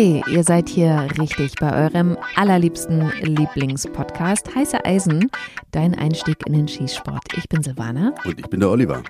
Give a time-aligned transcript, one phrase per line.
[0.00, 5.30] Hi, ihr seid hier richtig bei eurem allerliebsten Lieblingspodcast Heiße Eisen,
[5.72, 7.36] dein Einstieg in den Schießsport.
[7.36, 8.14] Ich bin Silvana.
[8.24, 9.02] Und ich bin der Oliver.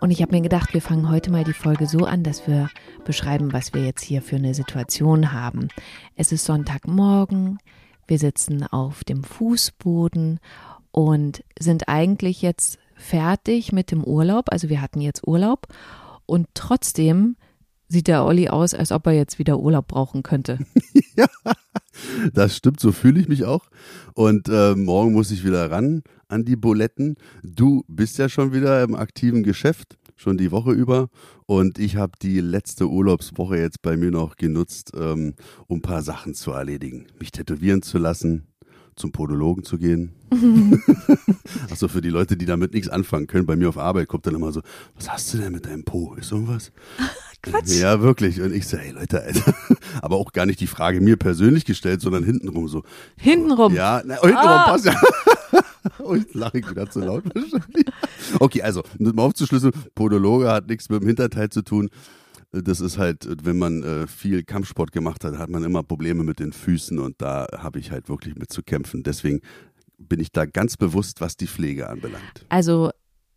[0.00, 2.68] Und ich habe mir gedacht, wir fangen heute mal die Folge so an, dass wir
[3.04, 5.68] beschreiben, was wir jetzt hier für eine Situation haben.
[6.16, 7.58] Es ist Sonntagmorgen,
[8.08, 10.40] wir sitzen auf dem Fußboden
[10.90, 14.46] und sind eigentlich jetzt fertig mit dem Urlaub.
[14.50, 15.68] Also wir hatten jetzt Urlaub
[16.26, 17.36] und trotzdem
[17.92, 20.58] sieht der Olli aus, als ob er jetzt wieder Urlaub brauchen könnte.
[21.16, 21.26] ja,
[22.32, 23.68] das stimmt, so fühle ich mich auch.
[24.14, 27.16] Und äh, morgen muss ich wieder ran an die Buletten.
[27.42, 31.08] Du bist ja schon wieder im aktiven Geschäft, schon die Woche über.
[31.46, 35.34] Und ich habe die letzte Urlaubswoche jetzt bei mir noch genutzt, ähm,
[35.66, 37.06] um ein paar Sachen zu erledigen.
[37.20, 38.46] Mich tätowieren zu lassen,
[38.96, 40.12] zum Podologen zu gehen.
[41.70, 44.34] Achso, für die Leute, die damit nichts anfangen können, bei mir auf Arbeit kommt dann
[44.34, 44.62] immer so,
[44.94, 46.14] was hast du denn mit deinem Po?
[46.14, 46.72] Ist irgendwas?
[47.42, 47.80] Quatsch.
[47.80, 48.40] Ja, wirklich.
[48.40, 49.54] Und ich so, hey Leute, Alter.
[50.02, 52.84] Aber auch gar nicht die Frage mir persönlich gestellt, sondern hintenrum so.
[53.16, 53.74] Hintenrum?
[53.74, 54.64] Ja, na, hintenrum ah.
[54.64, 54.94] passt ja.
[55.98, 57.86] Und lache ich wieder zu laut wahrscheinlich.
[58.38, 61.90] Okay, also, um aufzuschlüsseln, Podologe hat nichts mit dem Hinterteil zu tun.
[62.52, 66.38] Das ist halt, wenn man äh, viel Kampfsport gemacht hat, hat man immer Probleme mit
[66.38, 69.02] den Füßen und da habe ich halt wirklich mit zu kämpfen.
[69.02, 69.40] Deswegen
[69.98, 72.44] bin ich da ganz bewusst, was die Pflege anbelangt.
[72.50, 72.90] Also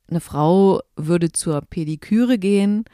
[0.08, 2.86] eine Frau würde zur Pediküre gehen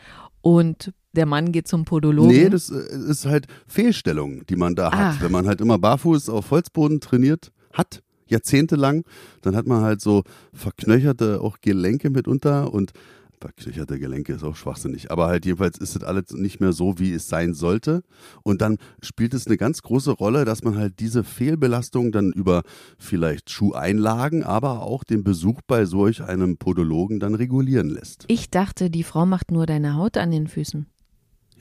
[0.41, 2.31] und der Mann geht zum Podologen.
[2.31, 5.17] Nee, das äh, ist halt Fehlstellung, die man da hat.
[5.17, 5.17] Ah.
[5.19, 9.03] Wenn man halt immer barfuß auf Holzboden trainiert hat, jahrzehntelang,
[9.41, 10.23] dann hat man halt so
[10.53, 12.93] verknöcherte auch Gelenke mitunter und
[13.41, 15.11] verknöcherte Gelenke ist auch schwachsinnig.
[15.11, 18.03] Aber halt jedenfalls ist das alles nicht mehr so, wie es sein sollte.
[18.43, 22.61] Und dann spielt es eine ganz große Rolle, dass man halt diese Fehlbelastung dann über
[22.97, 28.25] vielleicht Schuheinlagen, aber auch den Besuch bei solch einem Podologen dann regulieren lässt.
[28.27, 30.85] Ich dachte, die Frau macht nur deine Haut an den Füßen.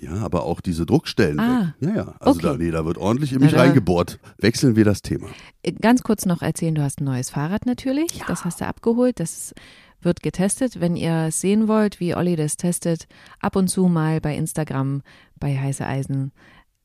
[0.01, 1.91] Ja, aber auch diese Druckstellen ah, weg.
[1.91, 2.15] Ja, ja.
[2.21, 2.49] Also okay.
[2.49, 4.19] da, nee, da wird ordentlich in mich Na, reingebohrt.
[4.39, 5.29] Wechseln wir das Thema.
[5.63, 8.15] Äh, ganz kurz noch erzählen, du hast ein neues Fahrrad natürlich.
[8.15, 8.25] Ja.
[8.27, 9.21] Das hast du abgeholt.
[9.21, 9.55] Das
[10.01, 10.81] wird getestet.
[10.81, 13.07] Wenn ihr sehen wollt, wie Olli das testet,
[13.41, 15.03] ab und zu mal bei Instagram
[15.39, 16.33] bei Heiße Eisen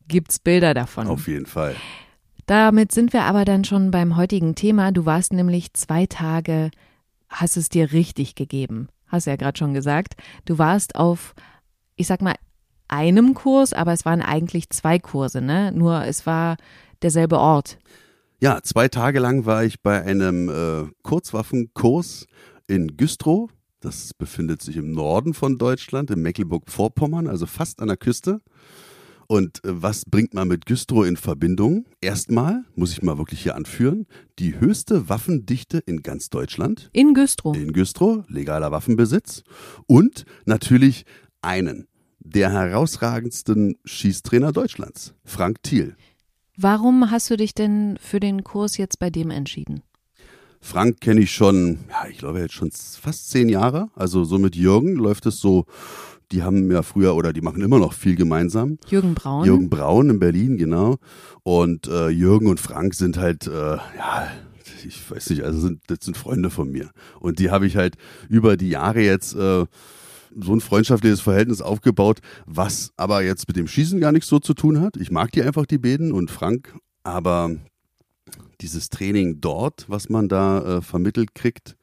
[0.08, 1.08] gibt's Bilder davon.
[1.08, 1.75] Auf jeden Fall.
[2.46, 4.92] Damit sind wir aber dann schon beim heutigen Thema.
[4.92, 6.70] Du warst nämlich zwei Tage,
[7.30, 8.90] hast es dir richtig gegeben.
[9.08, 10.16] Hast ja gerade schon gesagt.
[10.46, 11.34] Du warst auf,
[11.96, 12.36] ich sag mal,
[12.95, 15.73] einem Kurs, aber es waren eigentlich zwei Kurse, ne?
[15.73, 16.56] Nur es war
[17.01, 17.78] derselbe Ort.
[18.39, 22.25] Ja, zwei Tage lang war ich bei einem äh, Kurzwaffenkurs
[22.67, 23.50] in Güstrow.
[23.81, 28.39] Das befindet sich im Norden von Deutschland, in Mecklenburg-Vorpommern, also fast an der Küste.
[29.27, 31.85] Und äh, was bringt man mit Güstrow in Verbindung?
[32.00, 34.06] Erstmal, muss ich mal wirklich hier anführen,
[34.39, 36.89] die höchste Waffendichte in ganz Deutschland.
[36.94, 37.56] In Güstrow.
[37.56, 39.44] In Güstrow, legaler Waffenbesitz.
[39.85, 41.06] Und natürlich
[41.41, 41.88] einen
[42.25, 45.96] der herausragendsten Schießtrainer Deutschlands, Frank Thiel.
[46.58, 49.84] Warum hast du dich denn für den Kurs jetzt bei dem entschieden?
[50.59, 53.90] Frank kenne ich schon, ja, ich glaube jetzt schon fast zehn Jahre.
[53.96, 55.66] Also so mit Jürgen läuft es so,
[56.31, 58.80] die haben ja früher oder die machen immer noch viel gemeinsam.
[58.88, 59.46] Jürgen Braun.
[59.46, 60.97] Jürgen Braun in Berlin, genau.
[61.44, 64.28] Und äh, Jürgen und Frank sind halt, äh, ja,
[64.84, 66.90] ich weiß nicht, also sind, das sind Freunde von mir.
[67.19, 67.96] Und die habe ich halt
[68.28, 69.66] über die Jahre jetzt äh,
[70.40, 74.53] so ein freundschaftliches Verhältnis aufgebaut, was aber jetzt mit dem Schießen gar nichts so zu
[74.53, 74.97] tun hat.
[74.97, 77.56] Ich mag die einfach, die beiden und Frank, aber
[78.62, 81.75] dieses Training dort, was man da äh, vermittelt kriegt,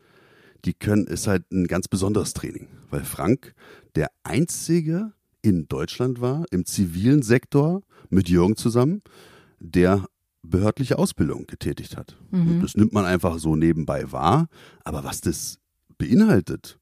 [0.64, 3.54] die können, ist halt ein ganz besonderes Training, weil Frank
[3.94, 5.12] der einzige
[5.42, 9.02] in Deutschland war, im zivilen Sektor mit Jürgen zusammen,
[9.58, 10.06] der
[10.42, 12.16] behördliche Ausbildung getätigt hat.
[12.30, 12.60] Mhm.
[12.60, 14.48] Das nimmt man einfach so nebenbei wahr,
[14.84, 15.58] aber was das
[15.98, 16.78] beinhaltet,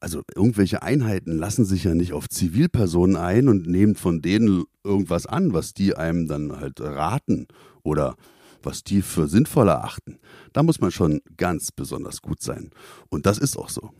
[0.00, 5.26] also irgendwelche Einheiten lassen sich ja nicht auf Zivilpersonen ein und nehmen von denen irgendwas
[5.26, 7.46] an, was die einem dann halt raten
[7.82, 8.16] oder
[8.62, 10.18] was die für sinnvoll erachten.
[10.52, 12.70] Da muss man schon ganz besonders gut sein.
[13.08, 13.90] Und das ist auch so.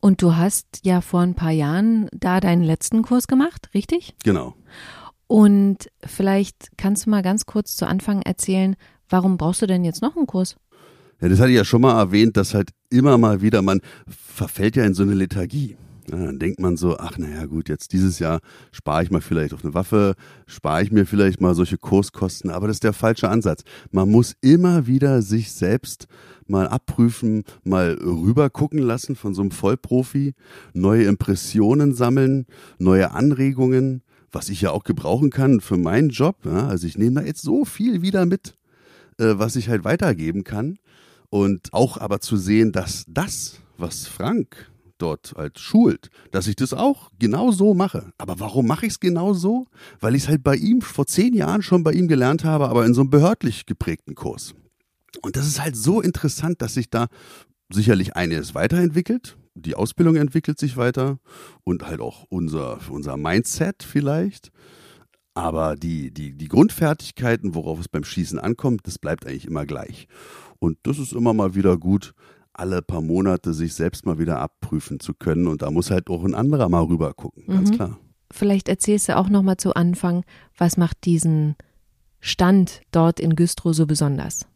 [0.00, 4.14] Und du hast ja vor ein paar Jahren da deinen letzten Kurs gemacht, richtig?
[4.22, 4.54] Genau.
[5.26, 8.76] Und vielleicht kannst du mal ganz kurz zu Anfang erzählen,
[9.08, 10.56] warum brauchst du denn jetzt noch einen Kurs?
[11.24, 14.76] Ja, das hatte ich ja schon mal erwähnt, dass halt immer mal wieder, man verfällt
[14.76, 15.78] ja in so eine Lethargie.
[16.10, 18.40] Ja, dann denkt man so, ach naja gut, jetzt dieses Jahr
[18.72, 20.16] spare ich mal vielleicht auf eine Waffe,
[20.46, 23.62] spare ich mir vielleicht mal solche Kurskosten, aber das ist der falsche Ansatz.
[23.90, 26.08] Man muss immer wieder sich selbst
[26.46, 30.34] mal abprüfen, mal rüber gucken lassen von so einem Vollprofi,
[30.74, 32.44] neue Impressionen sammeln,
[32.78, 36.36] neue Anregungen, was ich ja auch gebrauchen kann für meinen Job.
[36.44, 38.58] Ja, also ich nehme da jetzt so viel wieder mit,
[39.18, 40.76] äh, was ich halt weitergeben kann.
[41.34, 46.72] Und auch aber zu sehen, dass das, was Frank dort halt schult, dass ich das
[46.72, 48.12] auch genau so mache.
[48.18, 49.66] Aber warum mache ich es genau so?
[49.98, 52.86] Weil ich es halt bei ihm vor zehn Jahren schon bei ihm gelernt habe, aber
[52.86, 54.54] in so einem behördlich geprägten Kurs.
[55.22, 57.08] Und das ist halt so interessant, dass sich da
[57.68, 59.36] sicherlich eines weiterentwickelt.
[59.56, 61.18] Die Ausbildung entwickelt sich weiter
[61.64, 64.52] und halt auch unser, unser Mindset vielleicht.
[65.34, 70.06] Aber die, die, die Grundfertigkeiten, worauf es beim Schießen ankommt, das bleibt eigentlich immer gleich.
[70.58, 72.14] Und das ist immer mal wieder gut,
[72.52, 75.46] alle paar Monate sich selbst mal wieder abprüfen zu können.
[75.48, 77.74] Und da muss halt auch ein anderer mal rüber gucken, ganz Mhm.
[77.74, 77.98] klar.
[78.30, 80.24] Vielleicht erzählst du auch noch mal zu Anfang,
[80.56, 81.56] was macht diesen
[82.20, 84.46] Stand dort in Güstrow so besonders?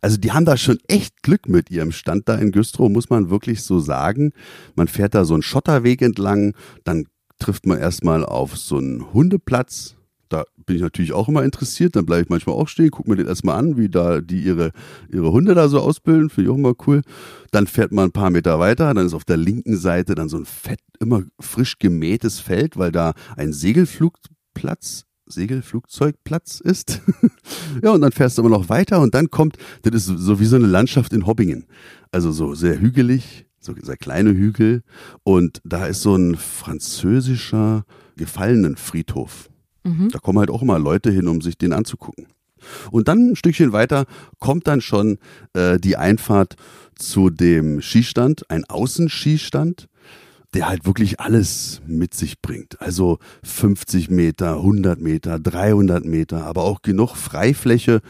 [0.00, 3.30] Also die haben da schon echt Glück mit ihrem Stand da in Güstrow, muss man
[3.30, 4.32] wirklich so sagen.
[4.74, 7.06] Man fährt da so einen Schotterweg entlang, dann
[7.38, 9.94] trifft man erstmal auf so einen Hundeplatz.
[10.68, 11.96] Bin ich natürlich auch immer interessiert.
[11.96, 14.72] Dann bleibe ich manchmal auch stehen, gucke mir den erstmal an, wie da die ihre,
[15.10, 16.28] ihre Hunde da so ausbilden.
[16.28, 17.00] Finde ich auch immer cool.
[17.50, 18.92] Dann fährt man ein paar Meter weiter.
[18.92, 22.92] Dann ist auf der linken Seite dann so ein fett, immer frisch gemähtes Feld, weil
[22.92, 27.00] da ein Segelflugplatz Segelflugzeugplatz ist.
[27.82, 30.46] ja, und dann fährst du aber noch weiter und dann kommt, das ist so wie
[30.46, 31.66] so eine Landschaft in Hobbingen.
[32.10, 34.82] Also so sehr hügelig, so sehr kleine Hügel.
[35.24, 37.84] Und da ist so ein französischer
[38.16, 39.50] Gefallenenfriedhof.
[39.88, 40.08] Mhm.
[40.10, 42.26] Da kommen halt auch immer Leute hin, um sich den anzugucken.
[42.90, 44.06] Und dann ein Stückchen weiter
[44.40, 45.18] kommt dann schon
[45.54, 46.56] äh, die Einfahrt
[46.96, 49.88] zu dem Skistand, ein Außenskistand,
[50.54, 52.80] der halt wirklich alles mit sich bringt.
[52.80, 58.00] Also 50 Meter, 100 Meter, 300 Meter, aber auch genug Freifläche,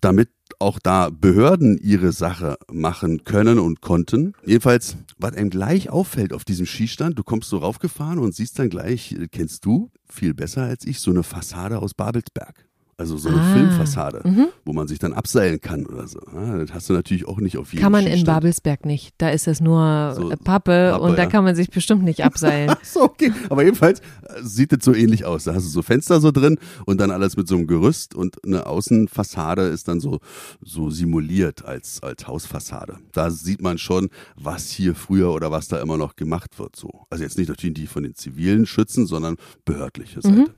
[0.00, 0.28] damit
[0.58, 4.34] auch da Behörden ihre Sache machen können und konnten.
[4.44, 8.70] Jedenfalls, was einem gleich auffällt auf diesem Skistand, du kommst so raufgefahren und siehst dann
[8.70, 12.65] gleich, äh, kennst du viel besser als ich, so eine Fassade aus Babelsberg.
[12.98, 14.46] Also so eine Ah, Filmfassade, mhm.
[14.64, 16.18] wo man sich dann abseilen kann oder so.
[16.34, 18.36] Ja, das hast du natürlich auch nicht auf jedem Kann man in Skistand.
[18.38, 19.14] Babelsberg nicht.
[19.18, 21.28] Da ist es nur So, Pappe, Pappe, und da ja.
[21.28, 22.74] kann man sich bestimmt nicht abseilen.
[22.82, 23.32] So, okay.
[23.50, 24.02] Aber jedenfalls äh,
[24.42, 25.44] sieht es so ähnlich aus.
[25.44, 28.42] Da hast du so Fenster so drin und dann alles mit so einem Gerüst und
[28.44, 30.20] eine Außenfassade ist dann so,
[30.62, 32.96] so simuliert als, als Hausfassade.
[33.12, 36.76] Da sieht man schon, was hier früher oder was da immer noch gemacht wird.
[36.76, 37.04] So.
[37.10, 40.54] Also jetzt nicht natürlich die von den zivilen Schützen, sondern behördliche Seite.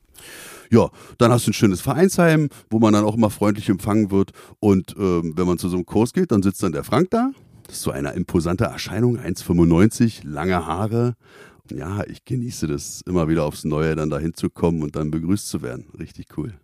[0.70, 4.32] Ja, dann hast du ein schönes Vereinsheim, wo man dann auch immer freundlich empfangen wird.
[4.60, 7.30] Und ähm, wenn man zu so einem Kurs geht, dann sitzt dann der Frank da.
[7.66, 11.14] Das ist so eine imposante Erscheinung, 1,95, lange Haare.
[11.70, 15.60] Ja, ich genieße das immer wieder aufs Neue, dann da hinzukommen und dann begrüßt zu
[15.60, 15.86] werden.
[15.98, 16.54] Richtig cool.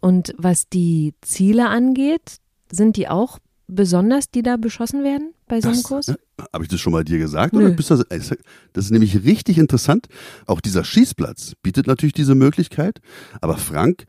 [0.00, 2.36] Und was die Ziele angeht,
[2.70, 6.14] sind die auch besonders, die da beschossen werden bei so einem Das, Kurs?
[6.52, 7.52] Habe ich das schon mal dir gesagt?
[7.52, 7.60] Nö.
[7.66, 10.06] Oder bist das das ist nämlich richtig interessant.
[10.46, 13.00] Auch dieser Schießplatz bietet natürlich diese Möglichkeit.
[13.40, 14.04] Aber Frank,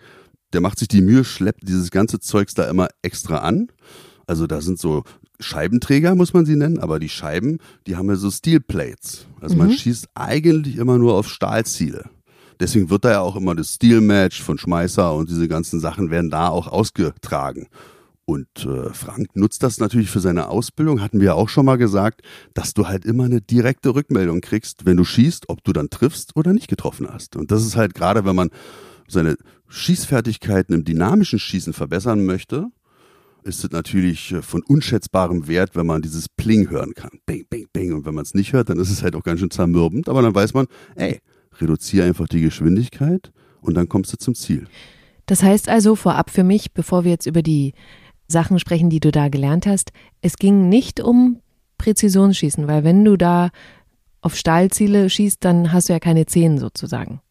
[0.54, 3.68] der macht sich die Mühe, schleppt dieses ganze Zeugs da immer extra an.
[4.28, 5.04] Also da sind so
[5.40, 9.26] Scheibenträger, muss man sie nennen, aber die Scheiben, die haben ja so Steel Plates.
[9.42, 9.74] Also man Mhm.
[9.74, 12.10] schießt eigentlich immer nur auf Stahlziele.
[12.60, 16.12] Deswegen wird da ja auch immer das Steel Match von Schmeißer und diese ganzen Sachen
[16.12, 17.68] werden da auch ausgetragen.
[18.30, 21.78] Und äh, Frank nutzt das natürlich für seine Ausbildung, hatten wir ja auch schon mal
[21.80, 22.22] gesagt,
[22.54, 26.36] dass du halt immer eine direkte Rückmeldung kriegst, wenn du schießt, ob du dann triffst
[26.36, 27.36] oder nicht getroffen hast.
[27.36, 28.52] Und das ist halt gerade, wenn man
[29.08, 29.36] seine
[29.68, 32.68] Schießfertigkeiten im dynamischen Schießen verbessern möchte,
[33.42, 37.18] ist es natürlich äh, von unschätzbarem Wert, wenn man dieses Pling hören kann.
[37.26, 37.94] Bing, bing, bing.
[37.94, 40.08] Und wenn man es nicht hört, dann ist es halt auch ganz schön zermürbend.
[40.08, 41.20] Aber dann weiß man, ey,
[41.60, 43.32] reduziere einfach die Geschwindigkeit
[43.62, 44.68] und dann kommst du zum Ziel.
[45.26, 47.74] Das heißt also vorab für mich, bevor wir jetzt über die
[48.30, 51.42] Sachen sprechen, die du da gelernt hast, es ging nicht um
[51.78, 53.50] Präzisionsschießen, weil wenn du da
[54.22, 57.22] auf Stahlziele schießt, dann hast du ja keine Zehen sozusagen.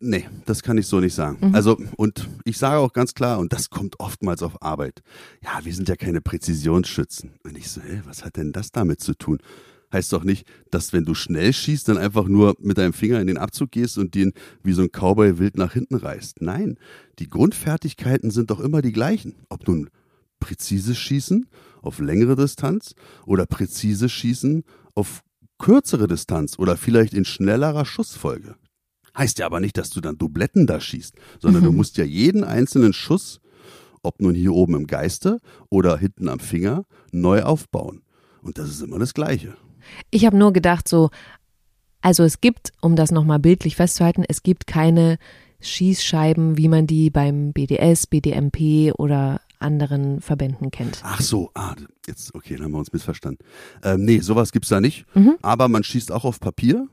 [0.00, 1.54] Nee, das kann ich so nicht sagen.
[1.54, 5.02] Also, und ich sage auch ganz klar, und das kommt oftmals auf Arbeit,
[5.42, 7.32] ja, wir sind ja keine Präzisionsschützen.
[7.42, 9.38] Und ich so, ey, was hat denn das damit zu tun?
[9.92, 13.26] Heißt doch nicht, dass wenn du schnell schießt, dann einfach nur mit deinem Finger in
[13.26, 16.42] den Abzug gehst und den wie so ein Cowboy wild nach hinten reißt.
[16.42, 16.78] Nein,
[17.18, 19.34] die Grundfertigkeiten sind doch immer die gleichen.
[19.48, 19.88] Ob nun
[20.40, 21.46] präzises Schießen
[21.80, 24.64] auf längere Distanz oder präzises Schießen
[24.94, 25.22] auf
[25.58, 28.56] kürzere Distanz oder vielleicht in schnellerer Schussfolge.
[29.16, 32.44] Heißt ja aber nicht, dass du dann Dubletten da schießt, sondern du musst ja jeden
[32.44, 33.40] einzelnen Schuss,
[34.02, 35.38] ob nun hier oben im Geiste
[35.70, 38.02] oder hinten am Finger, neu aufbauen.
[38.42, 39.56] Und das ist immer das Gleiche.
[40.10, 41.10] Ich habe nur gedacht so,
[42.00, 45.18] also es gibt, um das nochmal bildlich festzuhalten, es gibt keine
[45.60, 51.00] Schießscheiben, wie man die beim BDS, BDMP oder anderen Verbänden kennt.
[51.02, 51.74] Ach so, ah,
[52.06, 53.44] jetzt, okay, dann haben wir uns missverstanden.
[53.82, 55.04] Ähm, nee, sowas gibt's da nicht.
[55.14, 55.36] Mhm.
[55.42, 56.86] Aber man schießt auch auf Papier.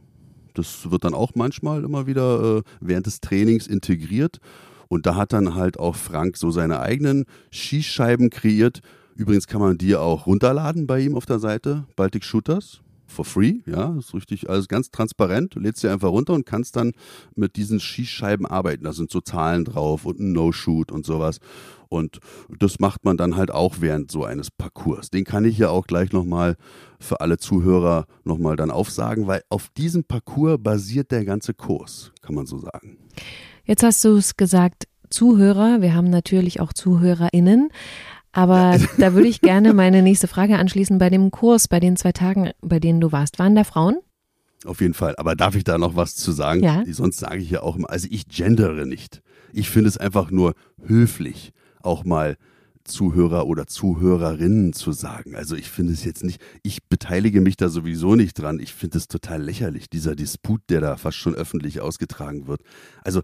[0.56, 4.40] Das wird dann auch manchmal immer wieder äh, während des Trainings integriert.
[4.88, 8.82] Und da hat dann halt auch Frank so seine eigenen Schießscheiben kreiert.
[9.16, 12.82] Übrigens kann man die auch runterladen bei ihm auf der Seite, Baltic Shooters.
[13.08, 15.56] For free, ja, ist richtig, alles ganz transparent.
[15.56, 16.94] Du lädst sie einfach runter und kannst dann
[17.36, 18.84] mit diesen Schießscheiben arbeiten.
[18.84, 21.40] Da sind so Zahlen drauf und ein No-Shoot und sowas.
[21.88, 22.20] Und
[22.60, 25.10] das macht man dann halt auch während so eines Parcours.
[25.10, 26.56] Den kann ich ja auch gleich nochmal
[27.00, 32.36] für alle Zuhörer nochmal dann aufsagen, weil auf diesem Parcours basiert der ganze Kurs, kann
[32.36, 32.98] man so sagen.
[33.64, 35.82] Jetzt hast du es gesagt, Zuhörer.
[35.82, 37.70] Wir haben natürlich auch ZuhörerInnen.
[38.36, 41.00] Aber da würde ich gerne meine nächste Frage anschließen.
[41.00, 43.98] Bei dem Kurs, bei den zwei Tagen, bei denen du warst, waren da Frauen?
[44.66, 45.16] Auf jeden Fall.
[45.18, 46.62] Aber darf ich da noch was zu sagen?
[46.62, 46.84] Ja.
[46.90, 49.22] Sonst sage ich ja auch immer, also ich gendere nicht.
[49.54, 50.54] Ich finde es einfach nur
[50.86, 52.36] höflich, auch mal
[52.84, 55.36] Zuhörer oder Zuhörerinnen zu sagen.
[55.36, 58.60] Also ich finde es jetzt nicht, ich beteilige mich da sowieso nicht dran.
[58.60, 62.62] Ich finde es total lächerlich, dieser Disput, der da fast schon öffentlich ausgetragen wird.
[63.04, 63.22] Also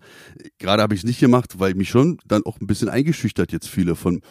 [0.57, 3.67] gerade habe ich es nicht gemacht, weil mich schon dann auch ein bisschen eingeschüchtert jetzt
[3.67, 4.21] viele von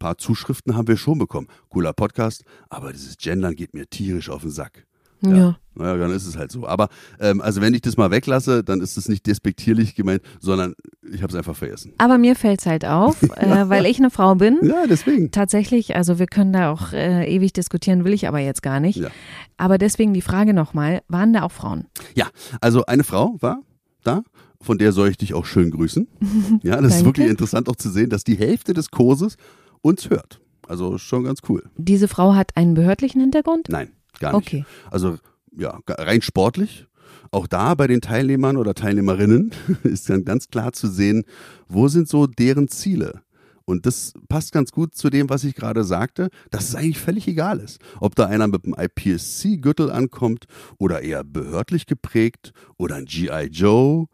[0.00, 1.46] paar Zuschriften haben wir schon bekommen.
[1.68, 4.84] Cooler Podcast, aber dieses Gendern geht mir tierisch auf den Sack.
[5.22, 5.36] Ja.
[5.36, 5.56] ja.
[5.74, 6.66] Naja, dann ist es halt so.
[6.66, 6.88] Aber
[7.20, 10.74] ähm, also wenn ich das mal weglasse, dann ist es nicht despektierlich gemeint, sondern
[11.10, 11.92] ich habe es einfach vergessen.
[11.98, 14.58] Aber mir fällt es halt auf, äh, weil ich eine Frau bin.
[14.62, 15.30] Ja, deswegen.
[15.30, 18.96] Tatsächlich, also wir können da auch äh, ewig diskutieren, will ich aber jetzt gar nicht.
[18.96, 19.10] Ja.
[19.58, 21.86] Aber deswegen die Frage nochmal, waren da auch Frauen?
[22.14, 22.28] Ja,
[22.60, 23.60] also eine Frau war
[24.02, 24.22] da,
[24.60, 26.08] von der soll ich dich auch schön grüßen.
[26.62, 29.36] Ja, das ist wirklich interessant auch zu sehen, dass die Hälfte des Kurses
[29.82, 30.40] uns hört.
[30.66, 31.64] Also schon ganz cool.
[31.76, 33.68] Diese Frau hat einen behördlichen Hintergrund?
[33.68, 34.46] Nein, gar nicht.
[34.46, 34.64] Okay.
[34.90, 35.18] Also
[35.56, 36.86] ja, rein sportlich.
[37.32, 41.24] Auch da bei den Teilnehmern oder Teilnehmerinnen ist dann ganz klar zu sehen,
[41.68, 43.22] wo sind so deren Ziele.
[43.64, 47.28] Und das passt ganz gut zu dem, was ich gerade sagte, dass es eigentlich völlig
[47.28, 50.46] egal ist, ob da einer mit einem IPSC-Gürtel ankommt
[50.78, 54.06] oder eher behördlich geprägt oder ein GI Joe,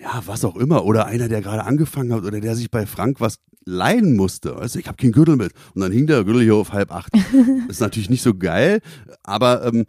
[0.00, 3.20] ja, was auch immer, oder einer, der gerade angefangen hat oder der sich bei Frank
[3.20, 4.56] was leihen musste.
[4.56, 5.52] Weißt du, ich habe keinen Gürtel mit.
[5.74, 7.12] Und dann hing der Gürtel hier auf halb acht.
[7.68, 8.80] ist natürlich nicht so geil,
[9.22, 9.86] aber ähm,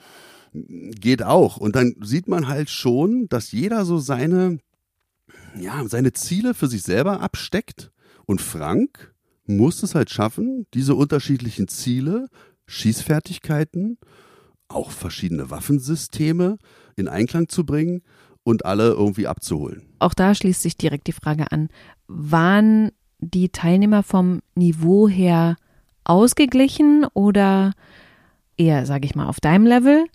[0.53, 1.57] geht auch.
[1.57, 4.59] Und dann sieht man halt schon, dass jeder so seine,
[5.59, 7.91] ja, seine Ziele für sich selber absteckt.
[8.25, 9.13] Und Frank
[9.45, 12.27] muss es halt schaffen, diese unterschiedlichen Ziele,
[12.67, 13.97] Schießfertigkeiten,
[14.67, 16.57] auch verschiedene Waffensysteme
[16.95, 18.01] in Einklang zu bringen
[18.43, 19.83] und alle irgendwie abzuholen.
[19.99, 21.69] Auch da schließt sich direkt die Frage an,
[22.07, 22.91] waren
[23.25, 25.57] die Teilnehmer vom Niveau her
[26.03, 27.73] ausgeglichen oder
[28.57, 30.05] eher, sage ich mal, auf deinem Level?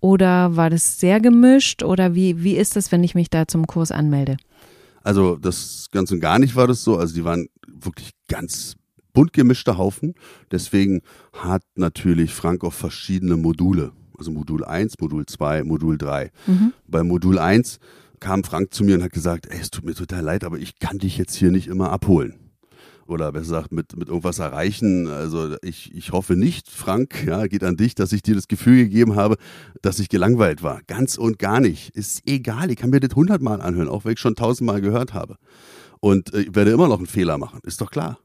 [0.00, 1.82] Oder war das sehr gemischt?
[1.82, 4.36] Oder wie, wie ist das, wenn ich mich da zum Kurs anmelde?
[5.02, 6.96] Also das ganz und gar nicht war das so.
[6.96, 8.76] Also die waren wirklich ganz
[9.12, 10.14] bunt gemischte Haufen.
[10.50, 11.02] Deswegen
[11.32, 13.92] hat natürlich Frank auch verschiedene Module.
[14.18, 16.30] Also Modul 1, Modul 2, Modul 3.
[16.46, 16.72] Mhm.
[16.86, 17.78] Bei Modul 1
[18.20, 20.78] kam Frank zu mir und hat gesagt, ey, es tut mir total leid, aber ich
[20.78, 22.34] kann dich jetzt hier nicht immer abholen
[23.06, 25.08] oder besser gesagt mit, mit irgendwas erreichen.
[25.08, 28.84] Also ich, ich hoffe nicht, Frank, ja, geht an dich, dass ich dir das Gefühl
[28.84, 29.36] gegeben habe,
[29.82, 30.80] dass ich gelangweilt war.
[30.86, 31.90] Ganz und gar nicht.
[31.96, 35.36] Ist egal, ich kann mir das hundertmal anhören, auch wenn ich schon tausendmal gehört habe.
[35.98, 38.18] Und äh, ich werde immer noch einen Fehler machen, ist doch klar.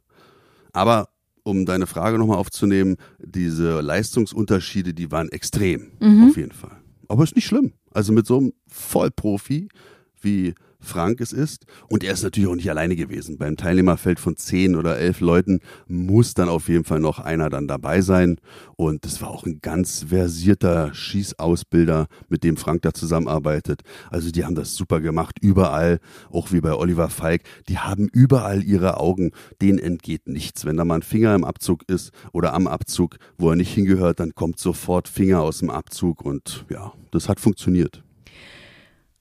[0.72, 1.10] Aber
[1.44, 6.30] um deine Frage nochmal aufzunehmen, diese Leistungsunterschiede, die waren extrem, Mhm.
[6.30, 6.78] auf jeden Fall.
[7.08, 7.74] Aber ist nicht schlimm.
[7.92, 9.70] Also mit so einem Vollprofi
[10.22, 10.56] wie
[10.86, 11.66] Frank es ist.
[11.90, 13.38] Und er ist natürlich auch nicht alleine gewesen.
[13.38, 17.68] Beim Teilnehmerfeld von zehn oder elf Leuten muss dann auf jeden Fall noch einer dann
[17.68, 18.38] dabei sein.
[18.78, 23.82] Und das war auch ein ganz versierter Schießausbilder, mit dem Frank da zusammenarbeitet.
[24.10, 26.00] Also die haben das super gemacht, überall,
[26.32, 27.42] auch wie bei Oliver Falk.
[27.68, 30.66] Die haben überall ihre Augen, denen entgeht nichts.
[30.66, 34.20] Wenn da mal ein Finger im Abzug ist oder am Abzug, wo er nicht hingehört,
[34.20, 38.05] dann kommt sofort Finger aus dem Abzug und ja, das hat funktioniert.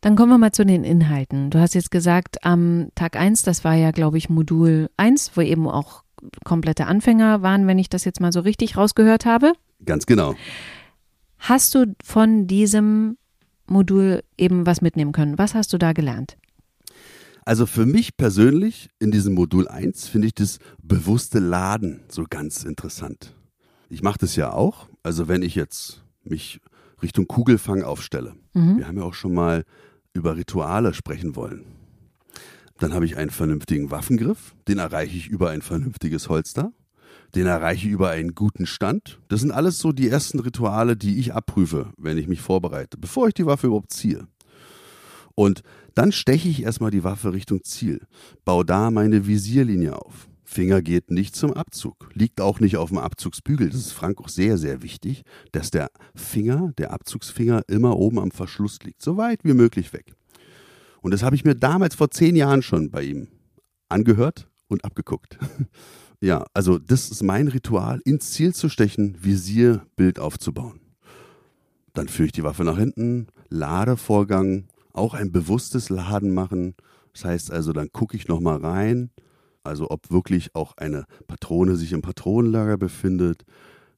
[0.04, 1.48] Dann kommen wir mal zu den Inhalten.
[1.48, 5.40] Du hast jetzt gesagt, am Tag 1, das war ja, glaube ich, Modul 1, wo
[5.40, 6.04] eben auch
[6.44, 9.54] komplette Anfänger waren, wenn ich das jetzt mal so richtig rausgehört habe.
[9.82, 10.34] Ganz genau.
[11.38, 13.16] Hast du von diesem
[13.66, 15.38] Modul eben was mitnehmen können?
[15.38, 16.36] Was hast du da gelernt?
[17.46, 22.64] Also für mich persönlich in diesem Modul 1 finde ich das bewusste Laden so ganz
[22.64, 23.34] interessant.
[23.88, 24.86] Ich mache das ja auch.
[25.02, 26.60] Also wenn ich jetzt mich
[27.00, 28.34] Richtung Kugelfang aufstelle.
[28.52, 28.76] Mhm.
[28.76, 29.64] Wir haben ja auch schon mal
[30.14, 31.66] über Rituale sprechen wollen.
[32.78, 36.72] Dann habe ich einen vernünftigen Waffengriff, den erreiche ich über ein vernünftiges Holster,
[37.34, 39.20] den erreiche ich über einen guten Stand.
[39.28, 43.28] Das sind alles so die ersten Rituale, die ich abprüfe, wenn ich mich vorbereite, bevor
[43.28, 44.26] ich die Waffe überhaupt ziehe.
[45.34, 45.62] Und
[45.94, 48.00] dann steche ich erstmal die Waffe Richtung Ziel,
[48.44, 50.28] baue da meine Visierlinie auf.
[50.54, 53.70] Finger geht nicht zum Abzug, liegt auch nicht auf dem Abzugsbügel.
[53.70, 58.30] Das ist Frank auch sehr, sehr wichtig, dass der Finger, der Abzugsfinger immer oben am
[58.30, 60.14] Verschluss liegt, so weit wie möglich weg.
[61.02, 63.26] Und das habe ich mir damals vor zehn Jahren schon bei ihm
[63.88, 65.38] angehört und abgeguckt.
[66.20, 70.80] Ja, also das ist mein Ritual, ins Ziel zu stechen, Visierbild aufzubauen.
[71.92, 76.76] Dann führe ich die Waffe nach hinten, Ladevorgang, auch ein bewusstes Laden machen.
[77.12, 79.10] Das heißt also, dann gucke ich nochmal rein,
[79.64, 83.44] also ob wirklich auch eine Patrone sich im Patronenlager befindet.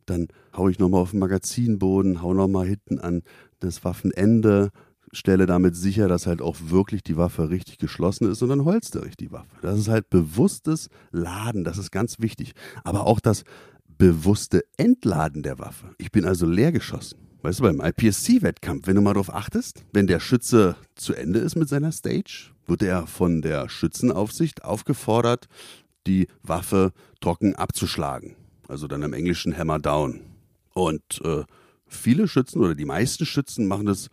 [0.06, 3.22] Dann haue ich nochmal auf den Magazinboden, hau nochmal hinten an
[3.58, 4.70] das Waffenende,
[5.12, 9.06] stelle damit sicher, dass halt auch wirklich die Waffe richtig geschlossen ist und dann holstere
[9.08, 9.56] ich die Waffe.
[9.62, 12.52] Das ist halt bewusstes Laden, das ist ganz wichtig.
[12.84, 13.44] Aber auch das
[13.98, 15.90] bewusste Entladen der Waffe.
[15.98, 17.25] Ich bin also leer geschossen.
[17.46, 21.54] Weißt du, beim IPSC-Wettkampf, wenn du mal darauf achtest, wenn der Schütze zu Ende ist
[21.54, 25.46] mit seiner Stage, wird er von der Schützenaufsicht aufgefordert,
[26.08, 28.34] die Waffe trocken abzuschlagen.
[28.66, 30.22] Also dann im Englischen Hammer Down.
[30.74, 31.44] Und äh,
[31.86, 34.08] viele Schützen oder die meisten Schützen machen das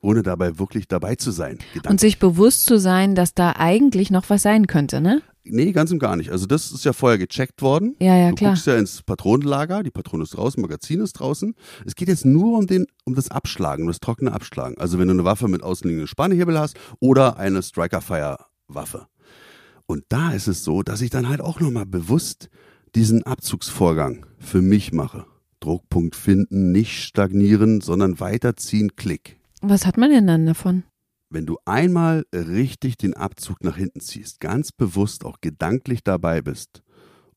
[0.00, 1.58] ohne dabei wirklich dabei zu sein.
[1.72, 1.90] Gedanklich.
[1.90, 5.22] Und sich bewusst zu sein, dass da eigentlich noch was sein könnte, ne?
[5.44, 6.30] Nee, ganz und gar nicht.
[6.30, 7.96] Also das ist ja vorher gecheckt worden.
[7.98, 8.50] Ja, ja, du klar.
[8.50, 11.54] Du guckst ja ins Patronenlager, die Patrone ist draußen, Magazin ist draußen.
[11.86, 14.76] Es geht jetzt nur um, den, um das Abschlagen, um das trockene Abschlagen.
[14.78, 19.06] Also wenn du eine Waffe mit außenliegenden Spanehebel hast oder eine Striker-Fire-Waffe.
[19.86, 22.50] Und da ist es so, dass ich dann halt auch nochmal bewusst
[22.94, 25.26] diesen Abzugsvorgang für mich mache.
[25.60, 29.38] Druckpunkt finden, nicht stagnieren, sondern weiterziehen, Klick.
[29.62, 30.84] Was hat man denn dann davon?
[31.32, 36.82] Wenn du einmal richtig den Abzug nach hinten ziehst, ganz bewusst auch gedanklich dabei bist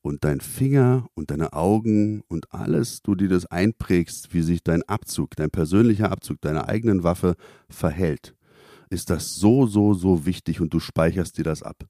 [0.01, 4.81] und dein Finger und deine Augen und alles, du dir das einprägst, wie sich dein
[4.81, 7.35] Abzug, dein persönlicher Abzug deiner eigenen Waffe
[7.69, 8.33] verhält,
[8.89, 11.85] ist das so, so, so wichtig und du speicherst dir das ab.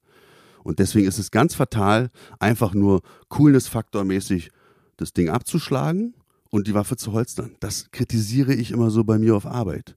[0.62, 4.50] Und deswegen ist es ganz fatal, einfach nur Coolness-Faktormäßig
[4.98, 6.12] das Ding abzuschlagen
[6.50, 7.56] und die Waffe zu holstern.
[7.60, 9.96] Das kritisiere ich immer so bei mir auf Arbeit.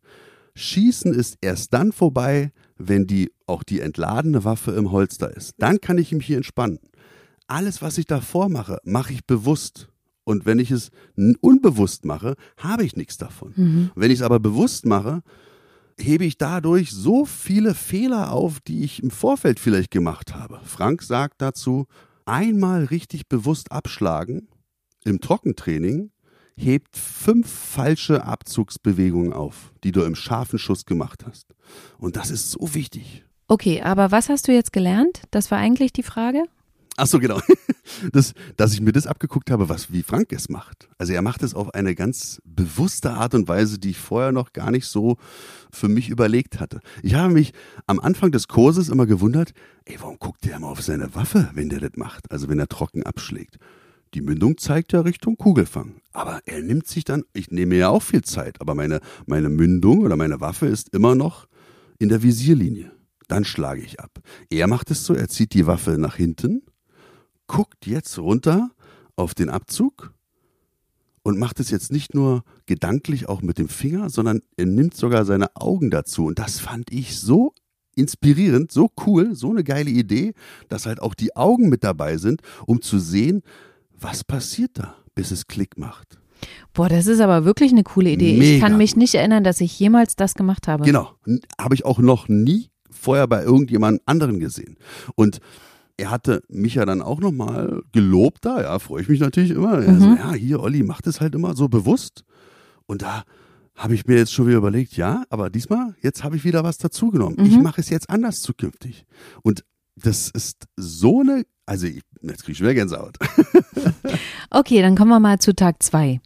[0.57, 5.53] Schießen ist erst dann vorbei, wenn die auch die entladene Waffe im Holster ist.
[5.59, 6.79] Dann kann ich mich hier entspannen.
[7.47, 9.87] Alles, was ich davor mache, mache ich bewusst.
[10.23, 10.89] Und wenn ich es
[11.39, 13.53] unbewusst mache, habe ich nichts davon.
[13.55, 13.91] Mhm.
[13.95, 15.21] Wenn ich es aber bewusst mache,
[15.99, 20.59] hebe ich dadurch so viele Fehler auf, die ich im Vorfeld vielleicht gemacht habe.
[20.63, 21.85] Frank sagt dazu,
[22.25, 24.47] einmal richtig bewusst abschlagen
[25.05, 26.11] im Trockentraining
[26.57, 31.53] hebt fünf falsche Abzugsbewegungen auf, die du im scharfen Schuss gemacht hast.
[31.97, 33.23] Und das ist so wichtig.
[33.47, 35.21] Okay, aber was hast du jetzt gelernt?
[35.31, 36.43] Das war eigentlich die Frage.
[36.97, 37.39] Ach so, genau.
[38.11, 40.89] Das, dass ich mir das abgeguckt habe, was wie Frank es macht.
[40.97, 44.53] Also er macht es auf eine ganz bewusste Art und Weise, die ich vorher noch
[44.53, 45.17] gar nicht so
[45.71, 46.81] für mich überlegt hatte.
[47.01, 47.53] Ich habe mich
[47.87, 49.53] am Anfang des Kurses immer gewundert,
[49.85, 52.29] ey, warum guckt der immer auf seine Waffe, wenn der das macht?
[52.29, 53.57] Also wenn er trocken abschlägt.
[54.13, 56.01] Die Mündung zeigt ja Richtung Kugelfang.
[56.13, 59.99] Aber er nimmt sich dann, ich nehme ja auch viel Zeit, aber meine, meine Mündung
[59.99, 61.47] oder meine Waffe ist immer noch
[61.99, 62.91] in der Visierlinie.
[63.27, 64.19] Dann schlage ich ab.
[64.49, 66.63] Er macht es so, er zieht die Waffe nach hinten,
[67.47, 68.71] guckt jetzt runter
[69.15, 70.13] auf den Abzug
[71.23, 75.25] und macht es jetzt nicht nur gedanklich auch mit dem Finger, sondern er nimmt sogar
[75.25, 76.25] seine Augen dazu.
[76.25, 77.53] Und das fand ich so
[77.97, 80.33] inspirierend, so cool, so eine geile Idee,
[80.69, 83.41] dass halt auch die Augen mit dabei sind, um zu sehen,
[83.99, 86.19] was passiert da, bis es Klick macht.
[86.73, 88.37] Boah, das ist aber wirklich eine coole Idee.
[88.37, 90.85] Mega ich kann mich nicht erinnern, dass ich jemals das gemacht habe.
[90.85, 91.11] Genau,
[91.59, 94.77] habe ich auch noch nie vorher bei irgendjemand anderen gesehen.
[95.15, 95.39] Und
[95.97, 99.77] er hatte mich ja dann auch nochmal gelobt da, ja, freue ich mich natürlich immer.
[99.77, 99.99] Mhm.
[99.99, 102.23] So, ja, hier, Olli macht es halt immer so bewusst.
[102.85, 103.23] Und da
[103.75, 106.77] habe ich mir jetzt schon wieder überlegt, ja, aber diesmal, jetzt habe ich wieder was
[106.77, 107.37] dazugenommen.
[107.39, 107.45] Mhm.
[107.45, 109.05] Ich mache es jetzt anders zukünftig.
[109.41, 109.63] Und
[109.95, 113.17] das ist so eine, also ich, jetzt kriege ich wieder Gänsehaut.
[114.49, 116.19] okay, dann kommen wir mal zu Tag zwei.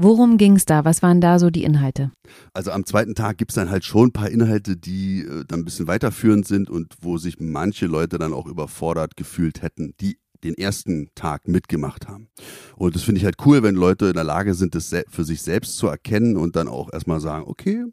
[0.00, 0.84] Worum ging es da?
[0.84, 2.12] Was waren da so die Inhalte?
[2.52, 5.60] Also am zweiten Tag gibt es dann halt schon ein paar Inhalte, die äh, dann
[5.60, 10.18] ein bisschen weiterführend sind und wo sich manche Leute dann auch überfordert gefühlt hätten, die
[10.44, 12.28] den ersten Tag mitgemacht haben.
[12.76, 15.42] Und das finde ich halt cool, wenn Leute in der Lage sind, das für sich
[15.42, 17.84] selbst zu erkennen und dann auch erstmal sagen, okay,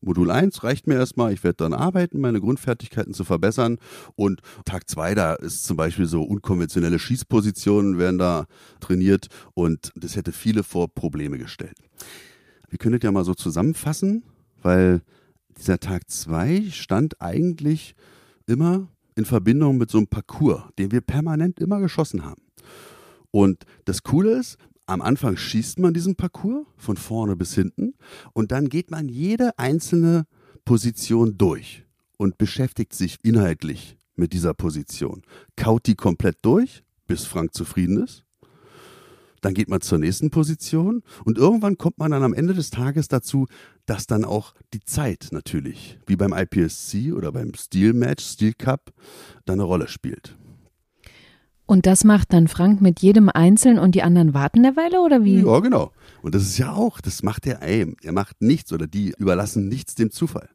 [0.00, 3.78] Modul 1 reicht mir erstmal, ich werde dann arbeiten, meine Grundfertigkeiten zu verbessern.
[4.14, 8.46] Und Tag 2, da ist zum Beispiel so unkonventionelle Schießpositionen werden da
[8.80, 11.76] trainiert und das hätte viele vor Probleme gestellt.
[12.68, 14.22] Wir können das ja mal so zusammenfassen,
[14.62, 15.02] weil
[15.56, 17.94] dieser Tag 2 stand eigentlich
[18.46, 22.42] immer in Verbindung mit so einem Parcours, den wir permanent immer geschossen haben.
[23.30, 24.56] Und das Coole ist,
[24.88, 27.94] am Anfang schießt man diesen Parcours von vorne bis hinten
[28.32, 30.26] und dann geht man jede einzelne
[30.64, 31.84] Position durch
[32.16, 35.22] und beschäftigt sich inhaltlich mit dieser Position.
[35.56, 38.24] Kaut die komplett durch, bis Frank zufrieden ist.
[39.42, 43.08] Dann geht man zur nächsten Position und irgendwann kommt man dann am Ende des Tages
[43.08, 43.46] dazu,
[43.86, 48.92] dass dann auch die Zeit natürlich, wie beim IPSC oder beim Steel Match, Steel Cup,
[49.44, 50.36] dann eine Rolle spielt.
[51.68, 55.22] Und das macht dann Frank mit jedem einzeln und die anderen warten eine Weile oder
[55.22, 55.42] wie?
[55.42, 55.92] Ja, genau.
[56.22, 59.68] Und das ist ja auch, das macht er, ey, er macht nichts oder die überlassen
[59.68, 60.48] nichts dem Zufall.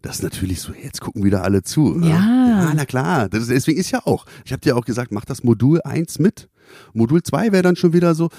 [0.00, 2.00] Das ist natürlich so, jetzt gucken wieder alle zu.
[2.00, 2.08] Ja.
[2.08, 3.30] Ja, na klar.
[3.30, 4.24] Ist, deswegen ist ja auch.
[4.46, 6.48] Ich habe dir auch gesagt, mach das Modul 1 mit.
[6.94, 8.30] Modul 2 wäre dann schon wieder so,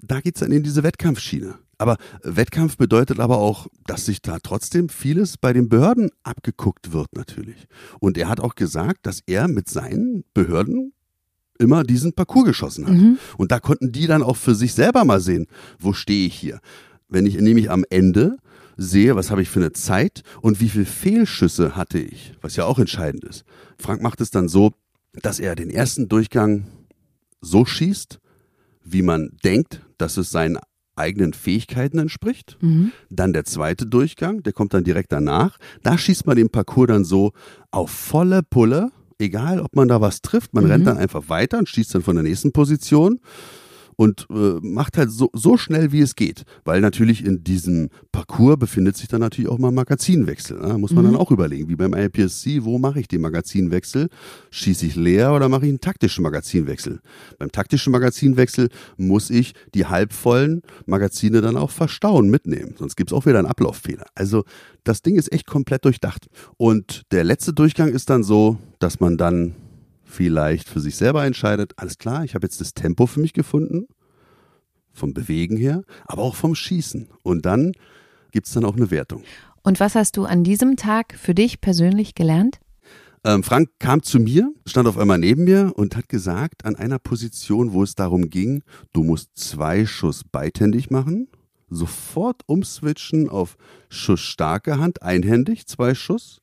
[0.00, 1.56] da geht's dann in diese Wettkampfschiene.
[1.78, 7.08] Aber Wettkampf bedeutet aber auch, dass sich da trotzdem vieles bei den Behörden abgeguckt wird
[7.16, 7.66] natürlich.
[7.98, 10.92] Und er hat auch gesagt, dass er mit seinen Behörden
[11.58, 12.94] immer diesen Parcours geschossen hat.
[12.94, 13.18] Mhm.
[13.36, 15.46] Und da konnten die dann auch für sich selber mal sehen,
[15.78, 16.60] wo stehe ich hier.
[17.08, 18.38] Wenn ich nämlich am Ende
[18.76, 22.64] sehe, was habe ich für eine Zeit und wie viele Fehlschüsse hatte ich, was ja
[22.64, 23.44] auch entscheidend ist.
[23.78, 24.72] Frank macht es dann so,
[25.22, 26.66] dass er den ersten Durchgang
[27.40, 28.18] so schießt,
[28.84, 30.58] wie man denkt, dass es seinen
[30.96, 32.56] eigenen Fähigkeiten entspricht.
[32.60, 32.92] Mhm.
[33.10, 35.58] Dann der zweite Durchgang, der kommt dann direkt danach.
[35.82, 37.32] Da schießt man den Parcours dann so
[37.70, 40.54] auf volle Pulle, egal ob man da was trifft.
[40.54, 40.70] Man Mhm.
[40.70, 43.20] rennt dann einfach weiter und schießt dann von der nächsten Position
[43.96, 46.44] und äh, macht halt so, so schnell, wie es geht.
[46.64, 50.58] Weil natürlich in diesem Parcours befindet sich dann natürlich auch mal ein Magazinwechsel.
[50.60, 50.78] Ne?
[50.78, 51.12] Muss man Mhm.
[51.12, 54.08] dann auch überlegen, wie beim IPSC, wo mache ich den Magazinwechsel?
[54.50, 57.00] Schieße ich leer oder mache ich einen taktischen Magazinwechsel?
[57.38, 62.74] Beim taktischen Magazinwechsel muss ich die halbvollen Magazine dann auch verstauen, mitnehmen.
[62.78, 64.06] Sonst gibt's auch wieder einen Ablauffehler.
[64.14, 64.44] Also
[64.84, 66.26] das Ding ist echt komplett durchdacht.
[66.56, 69.54] Und der letzte Durchgang ist dann so, dass man dann
[70.04, 73.86] vielleicht für sich selber entscheidet, alles klar, ich habe jetzt das Tempo für mich gefunden,
[74.92, 77.08] vom Bewegen her, aber auch vom Schießen.
[77.22, 77.72] Und dann
[78.30, 79.24] gibt's dann auch eine Wertung.
[79.62, 82.60] Und was hast du an diesem Tag für dich persönlich gelernt?
[83.24, 86.98] Ähm, Frank kam zu mir, stand auf einmal neben mir und hat gesagt, an einer
[86.98, 88.62] Position, wo es darum ging,
[88.92, 91.28] du musst zwei Schuss beidhändig machen,
[91.70, 93.56] sofort umswitchen auf
[93.88, 96.42] Schuss starke Hand, einhändig, zwei Schuss,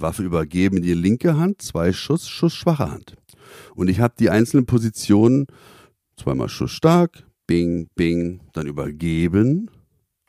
[0.00, 3.14] Waffe übergeben in die linke Hand, zwei Schuss, Schuss schwache Hand.
[3.74, 5.46] Und ich habe die einzelnen Positionen,
[6.16, 9.70] zweimal Schuss stark, bing, bing, dann übergeben,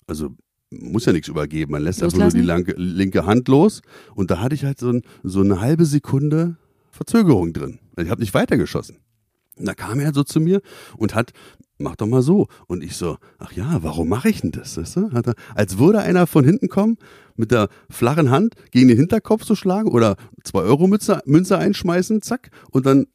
[0.08, 0.36] also
[0.72, 2.42] muss ja nichts übergeben, man lässt einfach nur Loslassen?
[2.42, 3.82] die lanke, linke Hand los
[4.16, 6.58] und da hatte ich halt so, ein, so eine halbe Sekunde
[6.92, 7.80] Verzögerung drin.
[7.98, 8.98] Ich habe nicht weitergeschossen.
[9.60, 10.62] Und da kam er so zu mir
[10.98, 11.34] und hat,
[11.78, 12.48] mach doch mal so.
[12.68, 14.78] Und ich so, ach ja, warum mache ich denn das?
[14.78, 15.12] Weißt du?
[15.12, 16.98] Hat er, als würde einer von hinten kommen,
[17.36, 22.22] mit der flachen Hand gegen den Hinterkopf zu schlagen oder zwei Euro Münze, Münze einschmeißen,
[22.22, 23.08] zack, und dann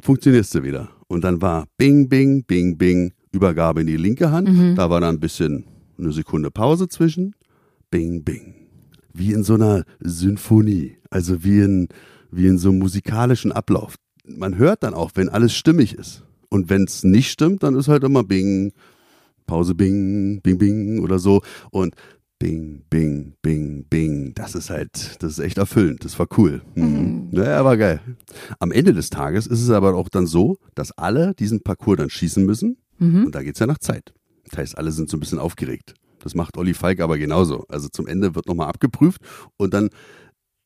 [0.00, 0.90] funktionierst du wieder.
[1.06, 4.48] Und dann war Bing, Bing, Bing, Bing, Übergabe in die linke Hand.
[4.48, 4.74] Mhm.
[4.74, 5.64] Da war dann ein bisschen
[5.98, 7.34] eine Sekunde Pause zwischen.
[7.90, 8.54] Bing, Bing.
[9.12, 10.96] Wie in so einer Symphonie.
[11.10, 11.88] Also wie in,
[12.30, 13.94] wie in so einem musikalischen Ablauf.
[14.26, 16.22] Man hört dann auch, wenn alles stimmig ist.
[16.48, 18.72] Und wenn es nicht stimmt, dann ist halt immer Bing,
[19.46, 21.42] Pause Bing, Bing, Bing oder so.
[21.70, 21.94] Und
[22.38, 24.34] Bing, Bing, Bing, Bing.
[24.34, 26.04] Das ist halt, das ist echt erfüllend.
[26.04, 26.62] Das war cool.
[26.74, 27.28] Mhm.
[27.32, 28.00] Ja, war geil.
[28.58, 32.10] Am Ende des Tages ist es aber auch dann so, dass alle diesen Parcours dann
[32.10, 32.76] schießen müssen.
[32.98, 33.26] Mhm.
[33.26, 34.12] Und da geht's ja nach Zeit.
[34.48, 35.94] Das heißt, alle sind so ein bisschen aufgeregt.
[36.20, 37.64] Das macht Olli Falk aber genauso.
[37.68, 39.20] Also zum Ende wird nochmal abgeprüft
[39.56, 39.90] und dann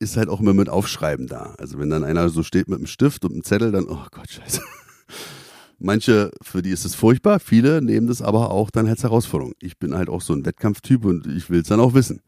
[0.00, 1.54] ist halt auch immer mit Aufschreiben da.
[1.58, 4.30] Also wenn dann einer so steht mit einem Stift und einem Zettel, dann, oh Gott,
[4.30, 4.60] scheiße.
[5.80, 9.54] Manche, für die ist es furchtbar, viele nehmen das aber auch dann als Herausforderung.
[9.60, 12.20] Ich bin halt auch so ein Wettkampftyp und ich will es dann auch wissen.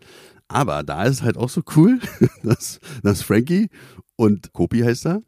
[0.47, 1.99] Aber da ist es halt auch so cool,
[2.45, 3.69] dass, dass Frankie
[4.17, 5.23] und Kopi heißt er,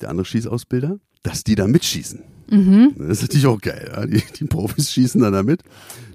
[0.00, 2.22] der andere Schießausbilder, dass die da mitschießen.
[2.50, 2.94] Mhm.
[2.98, 3.90] Das ist natürlich auch geil.
[3.94, 4.06] Ja?
[4.06, 5.62] Die, die Profis schießen dann damit.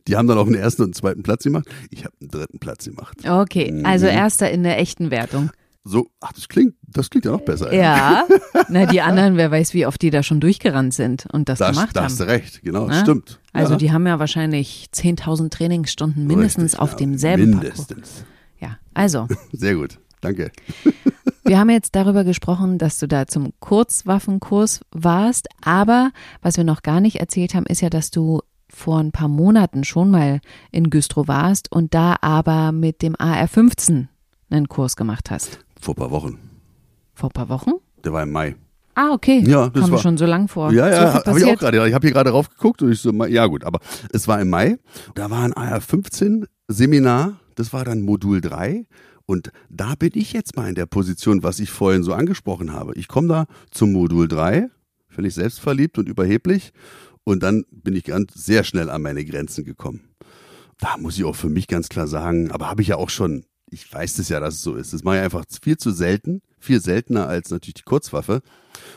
[0.07, 1.65] Die haben dann auch einen ersten und einen zweiten Platz gemacht.
[1.91, 3.17] Ich habe einen dritten Platz gemacht.
[3.25, 4.11] Okay, also Mhm.
[4.11, 5.51] erster in der echten Wertung.
[5.85, 7.73] So, ach, das klingt, das klingt ja noch besser.
[7.73, 8.25] Ja,
[8.69, 11.75] na die anderen, wer weiß, wie oft die da schon durchgerannt sind und das, das,
[11.75, 12.27] gemacht da hast haben.
[12.27, 12.99] du recht, genau, Ne?
[13.01, 13.39] stimmt.
[13.51, 13.77] Also ja.
[13.77, 17.89] die haben ja wahrscheinlich 10.000 Trainingsstunden mindestens Richtig, auf ja, demselben Parcours.
[17.89, 18.25] Mindestens.
[18.61, 20.51] Ja, also Sehr gut, danke.
[21.43, 26.81] wir haben jetzt darüber gesprochen, dass du da zum Kurzwaffenkurs warst, aber was wir noch
[26.83, 30.39] gar nicht erzählt haben, ist ja, dass du vor ein paar Monaten schon mal
[30.71, 34.07] in Güstrow warst und da aber mit dem AR-15
[34.49, 35.59] einen Kurs gemacht hast.
[35.83, 36.39] Vor ein paar Wochen.
[37.13, 37.71] Vor ein paar Wochen?
[38.05, 38.55] Der war im Mai.
[38.95, 39.43] Ah, okay.
[39.45, 40.71] Ja, das Kam war- schon so lang vor.
[40.71, 41.87] Ja, so ja, viel habe ich auch gerade.
[41.89, 43.79] Ich habe hier gerade raufgeguckt und ich so, ja gut, aber
[44.13, 44.77] es war im Mai.
[45.15, 48.85] Da war ein AR15 Seminar, das war dann Modul 3
[49.25, 52.93] und da bin ich jetzt mal in der Position, was ich vorhin so angesprochen habe.
[52.95, 54.69] Ich komme da zum Modul 3,
[55.09, 56.71] völlig selbstverliebt und überheblich
[57.25, 60.01] und dann bin ich ganz sehr schnell an meine Grenzen gekommen.
[60.79, 63.43] Da muss ich auch für mich ganz klar sagen, aber habe ich ja auch schon,
[63.73, 64.93] ich weiß es ja, dass es so ist.
[64.93, 68.41] Das mache ich einfach viel zu selten, viel seltener als natürlich die Kurzwaffe.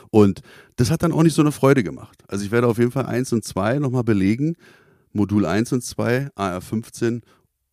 [0.09, 0.41] Und
[0.75, 2.23] das hat dann auch nicht so eine Freude gemacht.
[2.27, 4.55] Also ich werde auf jeden Fall eins und zwei nochmal belegen.
[5.13, 7.21] Modul 1 und 2, AR15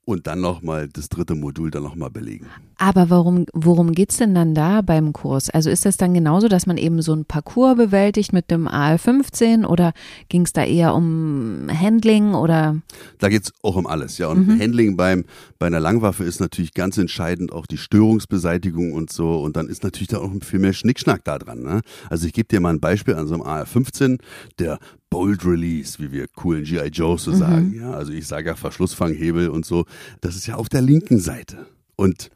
[0.04, 2.46] und dann nochmal das dritte Modul dann nochmal belegen.
[2.76, 5.48] Aber warum, worum geht's denn dann da beim Kurs?
[5.50, 9.64] Also ist das dann genauso, dass man eben so ein Parcours bewältigt mit dem AL15
[9.64, 9.92] oder
[10.28, 12.76] ging es da eher um Handling oder?
[13.18, 14.28] Da geht's auch um alles, ja.
[14.28, 14.60] Und mhm.
[14.60, 15.24] Handling beim,
[15.58, 19.40] bei einer Langwaffe ist natürlich ganz entscheidend auch die Störungsbeseitigung und so.
[19.40, 21.62] Und dann ist natürlich da auch viel mehr Schnickschnack da dran.
[21.62, 21.80] Ne?
[22.10, 24.18] Also ich gebe dir mal ein Beispiel an so einem AR15,
[24.58, 24.78] der
[25.14, 26.88] Bold Release, wie wir coolen G.I.
[26.88, 27.37] Joes so mhm.
[27.37, 27.72] sagen.
[27.72, 29.85] Ja, also ich sage ja Verschlussfanghebel und so.
[30.20, 31.66] Das ist ja auf der linken Seite.
[31.94, 32.33] Und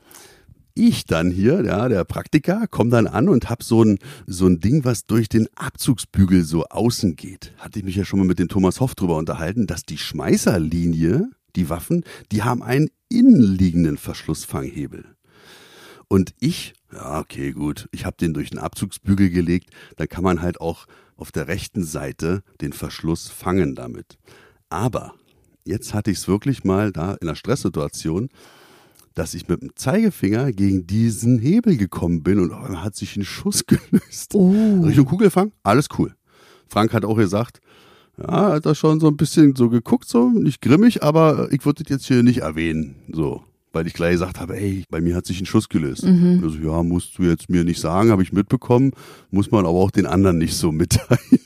[0.74, 4.60] ich dann hier, ja, der Praktiker, komme dann an und hab so ein, so ein
[4.60, 7.52] Ding, was durch den Abzugsbügel so außen geht.
[7.58, 11.30] Hatte ich mich ja schon mal mit dem Thomas Hoff drüber unterhalten, dass die Schmeißerlinie,
[11.56, 15.04] die Waffen, die haben einen innenliegenden Verschlussfanghebel.
[16.08, 20.40] Und ich, ja, okay, gut, ich habe den durch den Abzugsbügel gelegt, da kann man
[20.40, 24.18] halt auch auf der rechten Seite den Verschluss fangen damit.
[24.70, 25.14] Aber
[25.64, 28.30] jetzt hatte ich es wirklich mal da in einer Stresssituation,
[29.14, 33.24] dass ich mit dem Zeigefinger gegen diesen Hebel gekommen bin und oh, hat sich ein
[33.24, 34.34] Schuss gelöst.
[34.34, 34.82] Oh.
[34.84, 36.14] Richtung Kugelfang, alles cool.
[36.68, 37.60] Frank hat auch gesagt,
[38.16, 41.82] ja, hat er schon so ein bisschen so geguckt, so nicht grimmig, aber ich würde
[41.82, 43.42] das jetzt hier nicht erwähnen, so.
[43.72, 46.04] Weil ich gleich gesagt habe, ey, bei mir hat sich ein Schuss gelöst.
[46.04, 46.40] Mhm.
[46.42, 48.92] Also, ja, musst du jetzt mir nicht sagen, habe ich mitbekommen,
[49.30, 51.40] muss man aber auch den anderen nicht so mitteilen.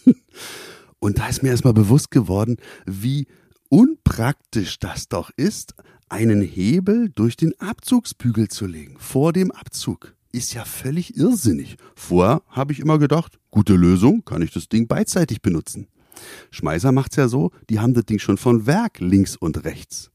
[0.99, 2.57] Und da ist mir erstmal bewusst geworden,
[2.87, 3.27] wie
[3.69, 5.75] unpraktisch das doch ist,
[6.09, 10.15] einen Hebel durch den Abzugsbügel zu legen, vor dem Abzug.
[10.31, 11.77] Ist ja völlig irrsinnig.
[11.95, 15.89] Vorher habe ich immer gedacht, gute Lösung, kann ich das Ding beidseitig benutzen.
[16.51, 20.11] Schmeißer macht's ja so, die haben das Ding schon von Werk links und rechts.